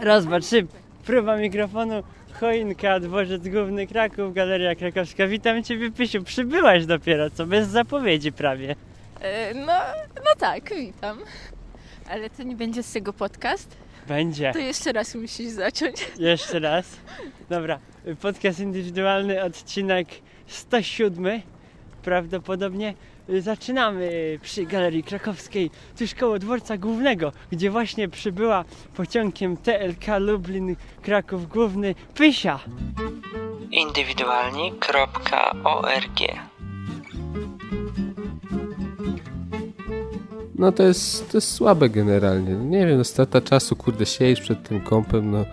[0.00, 0.66] Raz, dwa, trzy.
[1.06, 2.02] Próba mikrofonu.
[2.40, 5.26] Choinka, dworzec główny Kraków, Galeria Krakowska.
[5.26, 6.22] Witam Ciebie, Pysiu.
[6.22, 7.46] Przybyłaś dopiero, co?
[7.46, 8.76] Bez zapowiedzi prawie.
[9.20, 9.72] E, No,
[10.16, 11.18] no tak, witam.
[12.10, 13.76] Ale to nie będzie z tego podcast?
[14.08, 14.52] Będzie.
[14.52, 16.06] To jeszcze raz musisz zacząć.
[16.18, 16.96] Jeszcze raz.
[17.50, 17.78] Dobra.
[18.22, 20.08] Podcast indywidualny, odcinek
[20.46, 21.40] 107.
[22.02, 22.94] Prawdopodobnie
[23.28, 28.64] zaczynamy przy Galerii Krakowskiej, tuż koło dworca głównego, gdzie właśnie przybyła
[28.96, 32.60] pociągiem TLK Lublin Kraków Główny Pysia.
[33.70, 36.20] indywidualni.org
[40.60, 42.54] No to jest, to jest słabe generalnie.
[42.54, 45.44] Nie wiem, no strata czasu, kurde, siedzisz przed tym kąpem, no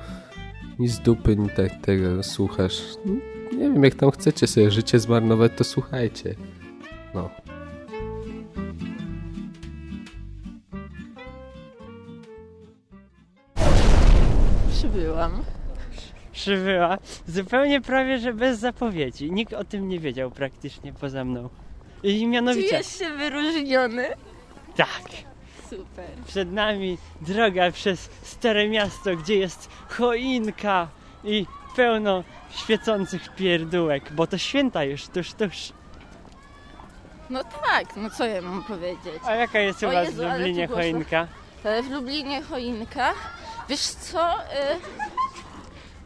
[0.79, 2.81] ni z dupy, ni tak tego słuchasz.
[3.05, 3.13] No,
[3.51, 6.35] nie wiem, jak tam chcecie sobie życie zmarnować, to słuchajcie.
[16.51, 19.31] Przybyła zupełnie prawie, że bez zapowiedzi.
[19.31, 21.49] Nikt o tym nie wiedział praktycznie poza mną.
[22.03, 24.07] I mianowicie, Czujesz się wyróżniony?
[24.75, 25.01] tak,
[25.69, 26.05] Super.
[26.27, 30.87] przed nami droga przez Stare Miasto, gdzie jest choinka
[31.23, 35.71] i pełno świecących pierdółek, bo to święta już, tuż, tuż.
[37.29, 39.21] No tak, no co ja mam powiedzieć?
[39.25, 41.27] A jaka jest u O was Jezu, w Lublinie choinka?
[41.63, 43.13] E, W Lublinie choinka.
[43.69, 44.43] Wiesz co?
[44.43, 44.75] E,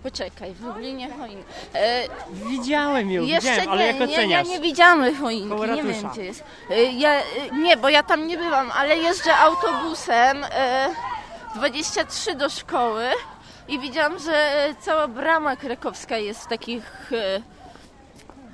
[0.03, 1.49] Poczekaj, w Lublinie choinka.
[1.73, 4.47] E, Widziałem ją, Jeszcze widziałem, ale nie, jak nie, ja oceniasz?
[4.47, 5.93] nie widziałam choinki, Koło nie ratusza.
[6.01, 6.43] wiem gdzie jest.
[6.69, 10.89] E, Ja, e, nie, bo ja tam nie byłam, ale jeżdżę autobusem e,
[11.55, 13.03] 23 do szkoły
[13.67, 17.41] i widziałam, że cała brama krakowska jest w takich e,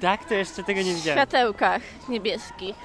[0.02, 1.20] Tak, to jeszcze tego nie widziałem.
[1.20, 2.76] światełkach niebieskich.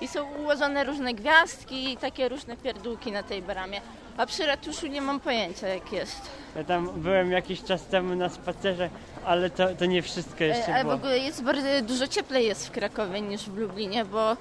[0.00, 3.80] I są ułożone różne gwiazdki i takie różne pierdółki na tej bramie.
[4.18, 6.20] A przy ratuszu nie mam pojęcia jak jest.
[6.56, 8.90] Ja tam byłem jakiś czas temu na spacerze,
[9.24, 10.94] ale to, to nie wszystko jeszcze Ale w było.
[10.94, 14.36] ogóle jest bardzo dużo cieplej jest w Krakowie niż w Lublinie, bo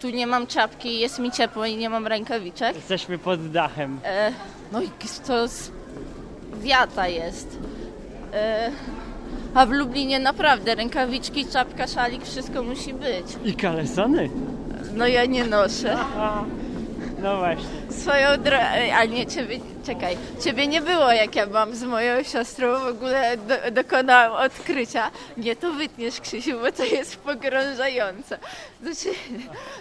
[0.00, 2.76] tu nie mam czapki, jest mi ciepło i nie mam rękawiczek.
[2.76, 4.00] Jesteśmy pod dachem.
[4.04, 4.32] E,
[4.72, 4.90] no i
[5.26, 5.70] to z
[6.60, 7.58] wiata jest.
[8.34, 8.70] E,
[9.54, 13.26] a w Lublinie naprawdę rękawiczki, czapka, szalik, wszystko musi być.
[13.44, 14.30] I kalesony?
[14.94, 15.96] No ja nie noszę.
[16.16, 16.44] A,
[17.22, 17.68] no właśnie.
[17.90, 18.64] Swoją drogą,
[18.94, 23.36] a nie, ciebie, czekaj, ciebie nie było jak ja byłam z moją siostrą, w ogóle
[23.36, 25.10] do, dokonałam odkrycia.
[25.36, 28.38] Nie, to wytniesz Krzysiu, bo to jest pogrążające.
[28.82, 29.18] Znaczy,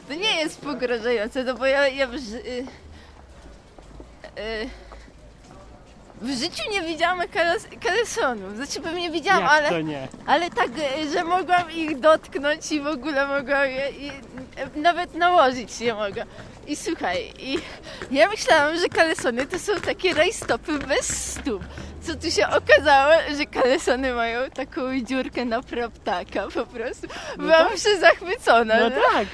[0.07, 2.65] to nie jest pogrążające, no bo ja, ja w, ży- y,
[4.39, 4.69] y,
[6.21, 8.55] w życiu nie widziałam kales, kalesonów.
[8.55, 9.69] Znaczy pewnie widziałam, Jak ale...
[9.69, 10.07] to nie?
[10.27, 10.69] Ale tak,
[11.01, 14.11] e, że mogłam ich dotknąć i w ogóle mogłam je i
[14.75, 16.25] nawet nałożyć nie mogę.
[16.69, 17.57] I słuchaj, i
[18.11, 21.63] ja myślałam, że kalesony to są takie rajstopy bez stóp.
[22.01, 27.07] Co tu się okazało, że kalesony mają taką dziurkę na praptaka po prostu.
[27.37, 28.79] Byłam przezachwycona.
[28.79, 28.95] No no.
[29.13, 29.27] tak.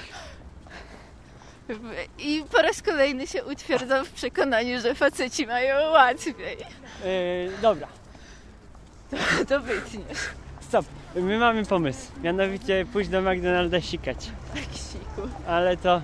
[2.20, 6.58] I po raz kolejny się utwierdzam w przekonaniu, że faceci mają łatwiej.
[7.06, 7.88] Yy, dobra,
[9.48, 10.18] To wytniesz.
[10.62, 10.86] stop.
[11.16, 12.12] My mamy pomysł.
[12.24, 14.18] Mianowicie pójść do McDonalda sikać.
[14.54, 15.30] Tak siku.
[15.48, 16.02] Ale to,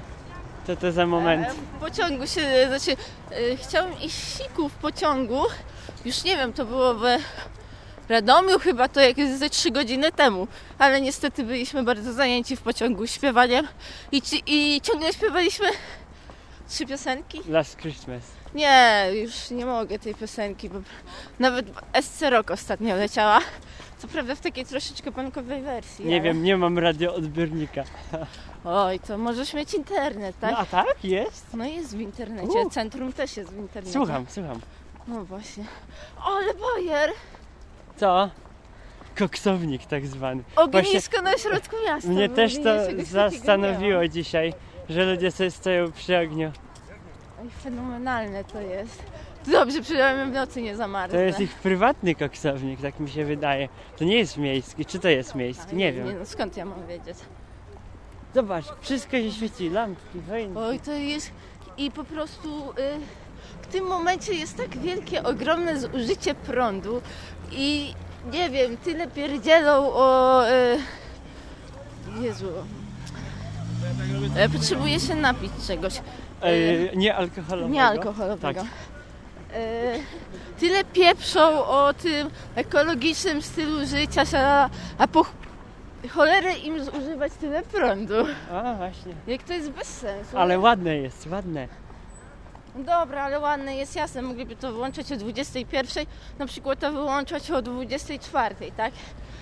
[0.67, 1.47] to, to za moment.
[1.47, 2.91] E, W pociągu się, znaczy
[3.31, 5.41] e, chciałam iść siku w pociągu,
[6.05, 7.03] już nie wiem, to było w
[8.09, 13.07] Radomiu chyba, to jakieś ze trzy godziny temu, ale niestety byliśmy bardzo zajęci w pociągu
[13.07, 13.67] śpiewaniem
[14.11, 15.67] i, ci- i ciągle śpiewaliśmy
[16.69, 17.41] trzy piosenki.
[17.49, 18.21] Last Christmas.
[18.55, 20.79] Nie, już nie mogę tej piosenki, bo
[21.39, 21.65] nawet
[22.01, 23.39] SC Rock ostatnio leciała.
[23.97, 26.05] Co prawda w takiej troszeczkę pankowej wersji.
[26.05, 26.23] Nie ale...
[26.23, 27.83] wiem, nie mam radioodbiornika.
[28.65, 30.51] Oj, to możesz mieć internet, tak?
[30.51, 31.03] No a tak?
[31.03, 31.45] Jest?
[31.53, 32.69] No jest w internecie, U.
[32.69, 33.93] centrum też jest w internecie.
[33.93, 34.59] Słucham, słucham.
[35.07, 35.63] No właśnie.
[36.25, 37.09] Ale bajer!
[37.97, 38.29] Co?
[39.17, 40.43] Koksownik tak zwany.
[40.55, 42.09] Ognisko na środku miasta.
[42.09, 42.69] Mnie też to
[43.03, 44.53] zastanowiło dzisiaj,
[44.89, 46.51] że ludzie sobie stoją przy ogniu.
[47.41, 49.03] Oj, fenomenalne to jest.
[49.47, 51.23] Dobrze, przynajmniej w nocy nie To zamarznę.
[51.23, 53.69] jest ich prywatny koksownik, tak mi się wydaje.
[53.97, 54.85] To nie jest miejski.
[54.85, 55.75] Czy to jest miejski?
[55.75, 56.07] Nie wiem.
[56.19, 57.17] no skąd ja mam wiedzieć?
[58.35, 60.57] Zobacz, wszystko się świeci, lampki, choinki.
[60.57, 61.31] Oj, to jest...
[61.77, 62.73] I po prostu y,
[63.61, 67.01] w tym momencie jest tak wielkie, ogromne zużycie prądu
[67.51, 67.93] i
[68.33, 70.43] nie wiem, tyle pierdzielą o...
[70.49, 70.77] Y,
[72.21, 72.47] Jezu.
[74.35, 76.01] E, Potrzebuję się napić czegoś.
[76.41, 77.73] E, nie alkoholowego.
[77.73, 78.61] Nie alkoholowego.
[78.61, 78.67] Tak.
[79.53, 79.93] E,
[80.59, 84.23] tyle pieprzą o tym ekologicznym stylu życia,
[84.97, 85.33] a po ch-
[86.09, 88.15] cholerę im zużywać tyle prądu.
[88.53, 89.13] A, właśnie.
[89.27, 90.37] Jak to jest bez sensu.
[90.37, 91.67] Ale ładne jest, ładne.
[92.75, 96.05] Dobra, ale ładne jest jasne, mogliby to wyłączać o 21,
[96.39, 98.93] na przykład to wyłączać o 24, tak?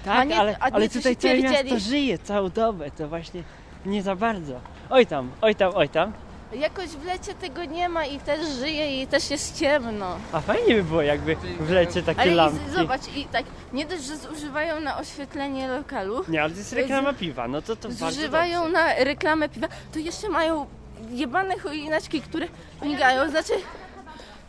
[0.06, 3.44] Tak, A nie- ale, ale tutaj całe miasto żyje całą dobę, to właśnie
[3.86, 4.60] nie za bardzo.
[4.90, 6.13] Oj tam, oj tam, oj tam.
[6.54, 10.18] Jakoś w lecie tego nie ma i też żyje i też jest ciemno.
[10.31, 12.69] A fajnie by było jakby w lecie takie Ale lampki.
[12.72, 16.74] i, zobacz, i tak, nie dość, że zużywają na oświetlenie lokalu, Nie, ale to jest
[16.74, 20.66] reklama piwa, no to to zużywają na reklamę piwa, to jeszcze mają
[21.12, 22.48] jebane choineczki, które
[22.81, 23.30] migają.
[23.30, 23.54] Znaczy,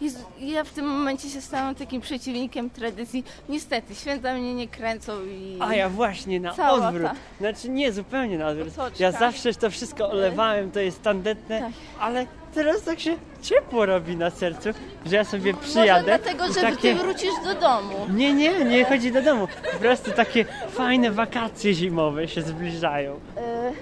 [0.00, 3.24] Jezu, ja w tym momencie się stałam takim przeciwnikiem tradycji.
[3.48, 5.56] Niestety, święta mnie nie kręcą i...
[5.60, 7.06] A ja właśnie na Cała odwrót.
[7.06, 8.68] ta- Znaczy nie, zupełnie na odwrót.
[8.78, 8.96] Otoczka.
[9.04, 11.70] Ja zawsze to wszystko olewałem, to jest tandetne, Tak.
[12.00, 14.68] ale teraz tak się ciepło robi na sercu,
[15.06, 16.04] że ja sobie Może przyjadę.
[16.04, 16.76] dlatego, i że takie...
[16.76, 17.94] ty wrócisz do domu.
[18.14, 19.48] Nie, nie, nie chodzi do domu.
[19.72, 23.20] Po prostu takie fajne wakacje zimowe się zbliżają.
[23.36, 23.72] E,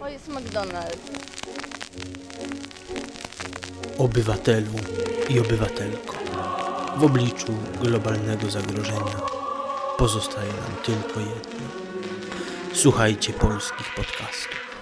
[0.00, 0.98] o, jest McDonald's.
[3.98, 4.66] Obywatelu
[5.28, 6.16] i obywatelko,
[6.96, 7.52] w obliczu
[7.82, 9.20] globalnego zagrożenia
[9.98, 11.68] pozostaje nam tylko jedno.
[12.72, 14.76] Słuchajcie polskich podcastów.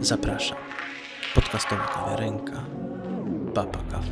[0.00, 0.58] Zapraszam.
[1.34, 2.64] Podcastowa kawiarenka,
[3.54, 4.10] Papa Cafe.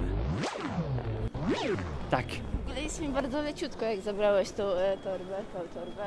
[2.10, 2.26] Tak.
[2.26, 6.06] W ogóle jest mi bardzo leciutko, jak zabrałeś tą e, torbę, tą torbę.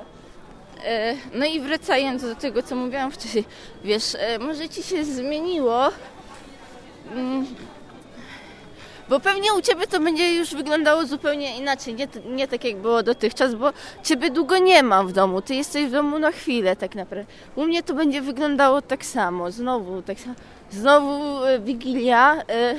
[0.84, 3.46] E, no i wracając do tego, co mówiłam wcześniej,
[3.84, 5.90] wiesz, e, może ci się zmieniło,
[7.12, 7.46] mm,
[9.10, 13.04] bo pewnie u ciebie to będzie już wyglądało zupełnie inaczej, nie, nie tak jak było
[13.04, 13.74] dotychczas, bo
[14.04, 17.32] ciebie długo nie ma w domu, ty jesteś w domu na chwilę tak naprawdę.
[17.56, 20.36] U mnie to będzie wyglądało tak samo, znowu tak samo,
[20.72, 22.76] znowu e, Wigilia, e,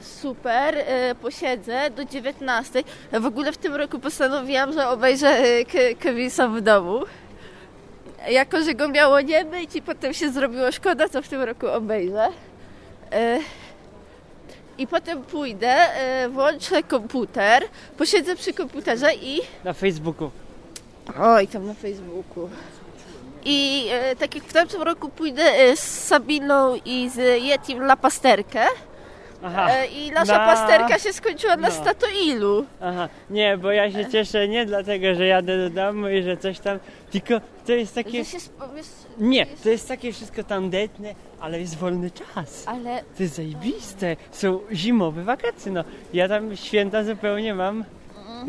[0.00, 2.84] Super, e, posiedzę do 19.
[3.12, 7.00] W ogóle w tym roku postanowiłam, że obejrzę Ke- Kevisa w domu.
[8.28, 11.68] Jako, że go miało nie być i potem się zrobiło szkoda, to w tym roku
[11.68, 12.28] obejrzę.
[14.78, 17.64] I potem pójdę, e, włączę komputer,
[17.98, 19.40] posiedzę przy komputerze i...
[19.64, 20.30] Na Facebooku.
[21.20, 22.48] Oj, tam na Facebooku.
[23.44, 27.96] I e, tak jak w tamtym roku pójdę e, z Sabiną i z Yetim na
[27.96, 28.66] pasterkę.
[29.44, 29.68] Aha.
[29.70, 31.74] E, I nasza Na- pasterka się skończyła na no.
[31.74, 32.64] Statoilu.
[32.80, 36.58] Aha, nie, bo ja się cieszę nie dlatego, że jadę do domu i że coś
[36.60, 36.78] tam,
[37.10, 38.24] tylko to jest takie...
[38.24, 38.38] Że się
[38.76, 38.86] wiesz,
[39.18, 42.64] Nie, to jest takie wszystko tandetne, ale jest wolny czas.
[42.68, 44.16] Ale To jest zajebiste.
[44.32, 45.84] Są zimowe wakacje, no.
[46.12, 47.84] Ja tam święta zupełnie mam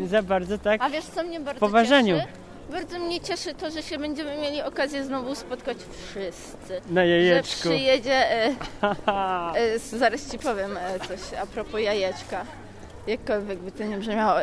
[0.06, 0.82] za bardzo tak...
[0.82, 2.16] a wiesz co mnie bardzo Po ważeniu.
[2.16, 2.43] cieszy?
[2.70, 6.80] Bardzo mnie cieszy to, że się będziemy mieli okazję znowu spotkać wszyscy.
[6.90, 7.60] Na Że jajeczku.
[7.60, 8.56] przyjedzie, e,
[9.56, 12.44] e, zaraz ci powiem e, coś a propos jajeczka.
[13.06, 14.40] Jakkolwiek by to nie brzmiało.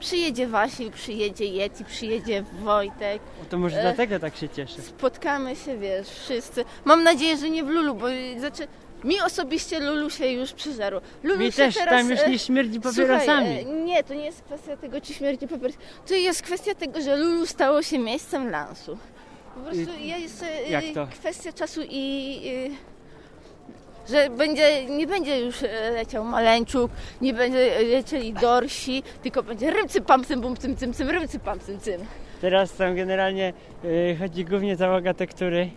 [0.00, 3.22] Przyjedzie Wasil, przyjedzie Yeti, przyjedzie Wojtek.
[3.50, 4.82] To może dlatego tak się cieszę.
[4.82, 6.64] Spotkamy się, wiesz, wszyscy.
[6.84, 8.06] Mam nadzieję, że nie w Lulu, bo
[8.38, 8.68] znaczy
[9.04, 11.00] mi osobiście Lulu się już przyżarło.
[11.22, 13.46] Lulu Mi się też teraz, tam już e, nie śmierdzi Słuchaj, papierosami.
[13.48, 15.76] e, nie, to nie jest kwestia tego, czy śmierci papieros.
[16.06, 18.98] To jest kwestia tego, że Lulu stało się miejscem lansu.
[19.54, 21.06] Po prostu jest e, jak to?
[21.06, 22.40] kwestia czasu i...
[24.10, 25.56] że będzie, nie będzie już
[25.92, 26.90] leciał Maleńczuk,
[27.20, 31.60] nie będzie lecieli Dorsi, tylko będzie rymcy pam cym bum cym cym cym, rymcy pam
[31.60, 32.00] cym cym.
[32.42, 33.52] Teraz tam generalnie
[33.84, 35.70] y, chodzi głównie załoga tektury.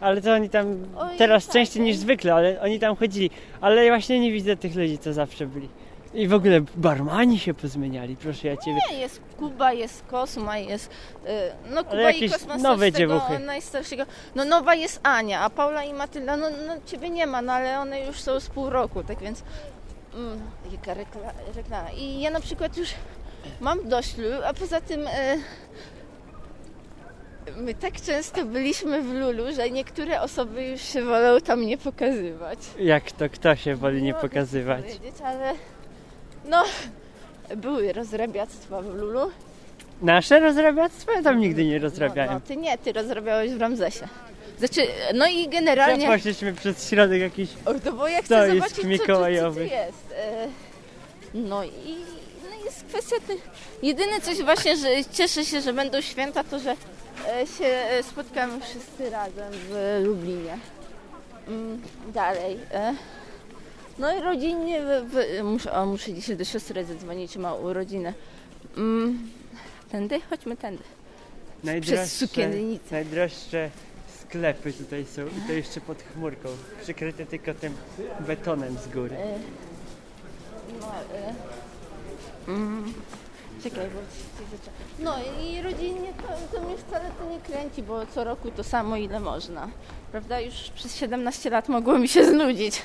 [0.00, 0.66] Ale to oni tam
[0.98, 1.84] Oj, teraz tak, częściej e.
[1.84, 3.30] niż zwykle, ale oni tam chodzili.
[3.60, 5.68] Ale właśnie nie widzę tych ludzi, co zawsze byli.
[6.14, 8.78] I w ogóle barmani się pozmieniali, proszę ja ciebie.
[8.90, 10.90] Nie, jest Kuba, jest Kosma, jest...
[11.26, 13.38] e, No Kuba jakieś i Kosma nowe z tego dziewuchy.
[13.38, 14.02] najstarszego.
[14.34, 17.80] No nowa jest Ania, a Paula i Matylda, no, no ciebie nie ma, no ale
[17.80, 19.42] one już są z pół roku, tak więc...
[20.14, 20.40] Mm,
[20.72, 21.90] jaka rekla- reklama.
[21.90, 22.88] I ja na przykład już
[23.60, 25.06] mam dość Lulu, a poza tym...
[25.06, 25.36] E,
[27.56, 32.58] My tak często byliśmy w Lulu, że niektóre osoby już się wolą tam nie pokazywać.
[32.78, 34.80] Jak to kto się woli nie pokazywać?
[34.84, 35.52] powiedzieć, ale
[36.48, 36.64] no,
[37.56, 39.30] były rozrabiactwa w Lulu.
[40.02, 41.12] Nasze rozrabiactwo?
[41.12, 42.34] Ja tam nigdy nie No, rozrabiałem.
[42.34, 44.08] no, ty nie, ty rozrabiałeś w Ramzesie.
[44.58, 44.80] Znaczy,
[45.14, 46.06] no i Ja generalnie...
[46.06, 47.48] poszliśmy przez środek jakiś...
[47.66, 50.14] O, no bo ja chcę To jest zobaczyć, co, co, co, jest.
[50.16, 50.48] E,
[51.34, 51.94] No i
[52.50, 53.48] no jest kwestia tych...
[53.82, 56.76] Jedyne coś właśnie, że cieszę się, że będą święta, to że
[57.58, 60.58] się e, spotkamy wszyscy razem w Lublinie.
[61.48, 61.82] Mm,
[62.14, 62.58] Dalej.
[62.72, 62.94] e,
[63.98, 68.14] No i rodzinnie, w, w, muszę, muszę dzisiaj do siostry zadzwonić, ma urodziny.
[68.76, 69.18] Mm,
[69.90, 70.20] Tędy?
[70.30, 70.82] Chodźmy tędy.
[72.06, 72.84] sukiennicę.
[72.90, 73.70] najdroższe
[74.20, 76.48] sklepy tutaj są i to jeszcze pod chmurką.
[76.82, 77.74] Przykryte tylko tym
[78.20, 79.16] betonem z góry.
[79.16, 79.38] E,
[80.80, 80.86] No,
[81.18, 81.34] e,
[82.48, 82.94] mm,
[83.70, 88.24] czekaj, bo ci- No i rodzinnie to, to mnie wcale to nie kręci, bo co
[88.24, 89.68] roku to samo ile można.
[90.12, 90.40] Prawda?
[90.40, 92.82] Już przez 17 lat mogło mi się znudzić.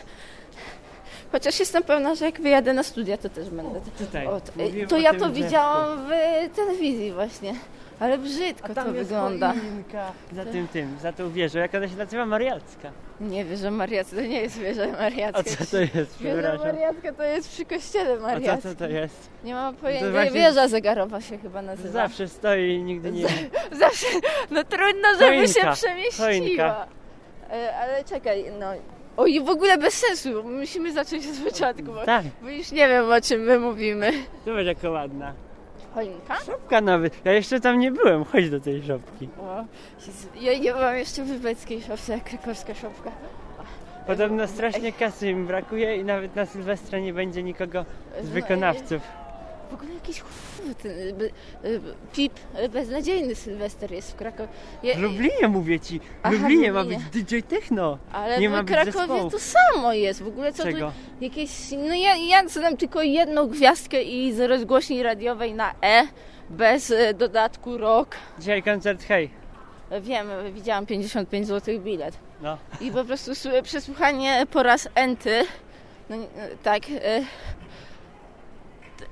[1.31, 3.81] Chociaż jestem pewna, że jak wyjadę na studia, to też będę.
[3.97, 4.27] Tutaj.
[4.27, 4.41] O,
[4.89, 6.09] to, o ja to widziałam w
[6.55, 7.53] telewizji właśnie.
[7.99, 9.53] Ale brzydko A to wygląda.
[9.53, 11.59] choinka za tym, tym, za tą wieżą.
[11.59, 12.25] Jak ona się nazywa?
[12.25, 12.91] Mariacka.
[13.21, 15.39] Nie wieża Mariacka, to nie jest wieża Mariacka.
[15.39, 15.95] A co to jest?
[15.95, 16.67] Wieża Przepraszam.
[16.67, 18.71] Mariacka to jest przy kościele A co, Mariackim.
[18.71, 19.29] co to jest?
[19.43, 20.11] Nie mam pojęcia.
[20.11, 21.89] właśnie- Wieża zegarowa się chyba nazywa.
[21.89, 23.27] Zawsze stoi i nigdy nie...
[23.79, 24.07] Zawsze.
[24.51, 26.27] No trudno, żeby Choinka, się przemieściła.
[26.27, 26.87] choinka.
[27.51, 28.65] E, ale czekaj, no.
[29.17, 30.43] O i w ogóle bez sensu.
[30.43, 34.11] Musimy zacząć od początku, bo, Tak, bo już nie wiem o czym my mówimy.
[34.45, 35.33] zobacz jaka ładna.
[35.93, 36.35] Choinka?
[36.45, 37.25] Szopka nawet.
[37.25, 39.29] Ja jeszcze tam nie byłem, chodź do tej szopki.
[39.41, 39.63] O,
[40.41, 43.11] ja nie byłam jeszcze w wybeckiej szopce, jak krakowska szopka.
[44.07, 47.85] Podobno strasznie kasy im brakuje i nawet na Sylwestra nie będzie nikogo
[48.21, 49.01] z No, wykonawców.
[49.69, 51.31] W ogóle jakiś chuj, ten y, by-
[51.65, 51.81] y,
[52.13, 52.33] pip,
[52.73, 54.49] beznadziejny Sylwester jest w Krakowie.
[54.83, 57.23] Ja- W Lublinie mówię ci, w Aha, w Lublinie ma być Lublinie.
[57.25, 57.97] DJ Techno.
[58.11, 59.29] Ale nie w ma Krakowie zespołu.
[59.29, 60.23] to samo jest.
[60.23, 60.91] W ogóle co tu Czego?
[61.21, 61.51] jakieś.
[61.71, 66.03] No ja, ja znam tylko jedną gwiazdkę i z rozgłośni radiowej na E,
[66.49, 68.15] bez e, dodatku rok.
[68.39, 69.29] Dzisiaj koncert Hej.
[70.01, 72.17] Wiem, widziałam 55 zł bilet.
[72.41, 72.57] No.
[72.81, 73.31] I po prostu
[73.63, 75.45] przesłuchanie po raz enty,
[76.09, 76.15] no,
[76.63, 77.21] tak, e,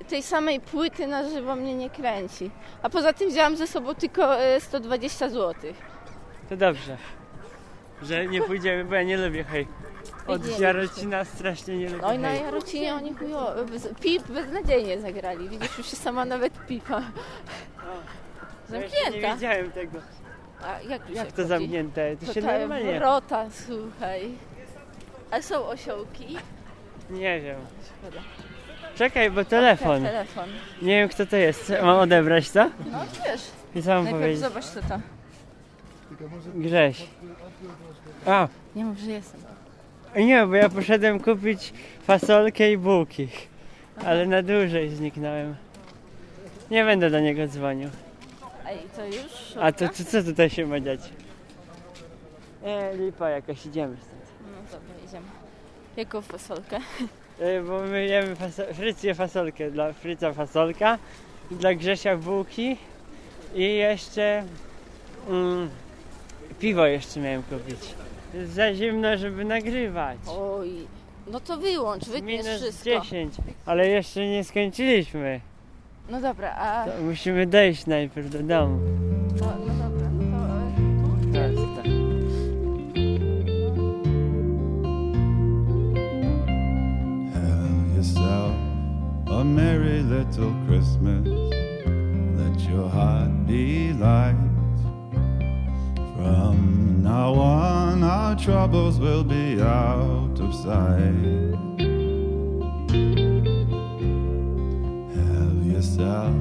[0.08, 2.50] tej samej płyty na żywo mnie nie kręci.
[2.82, 5.54] A poza tym wzięłam ze sobą tylko e, 120 zł.
[6.48, 6.96] To dobrze.
[8.02, 9.68] Że nie pójdziemy, bo ja nie lubię Hej.
[10.26, 10.58] Od.
[10.60, 12.42] Jarocina strasznie nie lubię i na Hej.
[12.42, 15.48] Jarocinie oni chujowo, bez, pip beznadziejnie zagrali.
[15.48, 17.02] Widzisz, już się sama nawet pipa.
[18.70, 19.34] Ja jeszcze nie Zamknięta.
[19.34, 19.98] wiedziałem tego.
[20.62, 21.48] A jak tu Jak się to wchodzi?
[21.48, 22.16] zamknięte?
[22.16, 22.98] To To się ta normalnie...
[22.98, 24.28] wrota, słuchaj.
[25.30, 26.36] A są osiołki?
[27.10, 27.56] Nie wiem.
[28.02, 28.20] Szkoda.
[28.98, 30.02] Czekaj, bo telefon.
[30.02, 30.48] Telefon.
[30.82, 31.72] Nie wiem kto to jest.
[31.82, 32.64] Mam odebrać to?
[32.92, 33.40] No wiesz,
[33.74, 34.40] I co mam najpierw powiedzieć?
[34.40, 35.00] zobacz co to.
[36.54, 37.06] Grześ.
[38.26, 39.40] A, Nie mów, że jestem.
[40.16, 43.28] nie, bo ja poszedłem kupić fasolkę i bułki.
[44.04, 45.54] Ale na dłużej zniknąłem.
[46.70, 47.90] Nie będę do niego dzwonił.
[48.96, 49.56] To już?
[49.60, 51.00] A to, to co tutaj się ma dziać?
[52.62, 54.22] Nie, lipa jakaś, idziemy stąd.
[54.42, 55.26] No dobra, idziemy.
[55.96, 56.78] Jaką fasolkę?
[57.40, 59.70] E, Bo my jemy faso- Fryc je fasolkę.
[59.70, 60.98] Dla Fryca fasolka,
[61.50, 62.76] dla Grzesia bułki
[63.54, 64.44] i jeszcze
[65.28, 65.70] mm,
[66.60, 67.94] piwo jeszcze miałem kupić.
[68.34, 70.18] Jest za zimno, żeby nagrywać.
[70.28, 70.70] Oj,
[71.30, 72.90] no to wyłącz, wytniesz Minus wszystko.
[72.90, 73.34] 10,
[73.66, 75.40] ale jeszcze nie skończyliśmy.
[76.10, 76.84] No dobra, a...
[76.86, 78.78] To musimy dojść najpierw do domu.
[90.38, 91.26] Little Christmas.
[92.36, 94.36] Let your heart be light.
[96.16, 101.56] From now on, our troubles will be out of sight.
[105.16, 106.34] Have yourself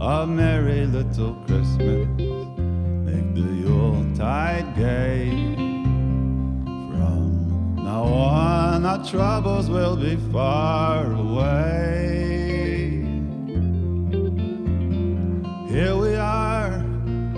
[0.00, 2.08] a merry little Christmas.
[3.06, 5.30] Make the Yuletide gay.
[6.92, 12.29] From now on, our troubles will be far away.
[15.70, 16.84] Here we are,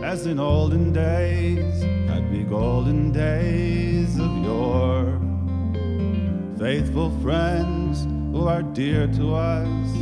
[0.03, 5.21] as in olden days, happy golden days of yore.
[6.59, 9.93] Faithful friends who are dear to us,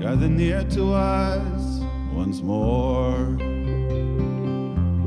[0.00, 1.80] gather near to us
[2.12, 3.36] once more.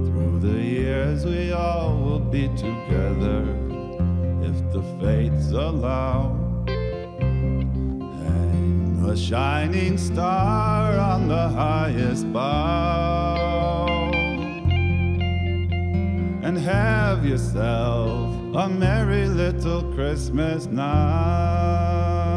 [0.07, 3.41] Through the years, we all will be together
[4.49, 6.37] if the fates allow.
[8.23, 10.80] Hang a shining star
[11.91, 14.11] highest bough
[16.43, 22.30] and have yourself a merry little Christmas now.